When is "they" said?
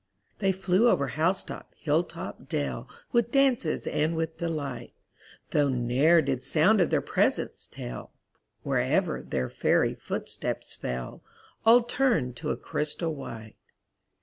0.39-0.51